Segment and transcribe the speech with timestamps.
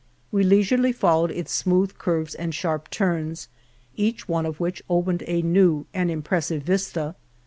[0.31, 3.49] We leisurely followed its smooth curves and sharp turns,
[3.95, 7.13] each one of which opened a new and impressive vista.